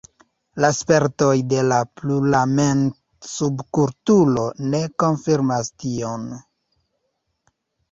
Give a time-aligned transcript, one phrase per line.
[0.63, 6.27] La spertoj de la pluramem-subkulturo ne konfirmas tion.